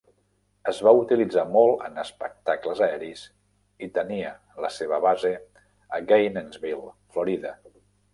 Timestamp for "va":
0.85-0.91